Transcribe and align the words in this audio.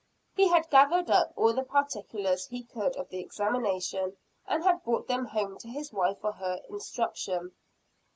He 0.35 0.47
had 0.47 0.71
gathered 0.71 1.11
up 1.11 1.31
all 1.35 1.53
the 1.53 1.61
particulars 1.61 2.47
he 2.47 2.63
could 2.63 2.95
of 2.95 3.09
the 3.09 3.19
examination 3.19 4.17
and 4.47 4.63
had 4.63 4.83
brought 4.83 5.07
them 5.07 5.25
home 5.25 5.59
to 5.59 5.67
his 5.67 5.93
wife 5.93 6.17
for 6.19 6.31
her 6.31 6.59
instruction. 6.69 7.51